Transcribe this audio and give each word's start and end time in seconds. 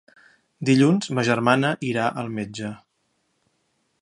Dilluns 0.69 1.11
ma 1.17 1.25
germana 1.29 1.71
irà 1.91 2.09
al 2.23 2.35
metge. 2.41 2.75